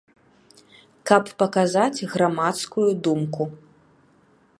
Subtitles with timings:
[1.11, 3.43] Каб паказаць грамадскую думку.